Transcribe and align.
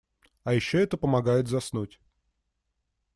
А 0.43 0.55
ещё 0.55 0.79
это 0.79 0.97
помогает 0.97 1.47
заснуть. 1.47 1.99